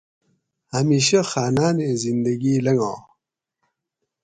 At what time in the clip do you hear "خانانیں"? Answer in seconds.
1.31-1.93